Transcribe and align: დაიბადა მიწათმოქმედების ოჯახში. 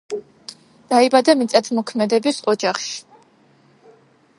დაიბადა 0.93 1.35
მიწათმოქმედების 1.43 2.43
ოჯახში. 2.55 2.97